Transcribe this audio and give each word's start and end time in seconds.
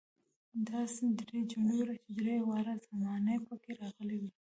داسې 0.69 1.03
درې 1.19 1.39
جملې 1.51 1.75
ولیکئ 1.81 2.01
چې 2.05 2.09
درې 2.19 2.35
واړه 2.47 2.75
زمانې 2.87 3.35
پکې 3.47 3.71
راغلي 3.81 4.15
وي. 4.21 4.31